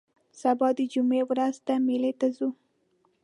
[0.41, 2.49] سبا د جمعې ورځ ده مېلې ته ځو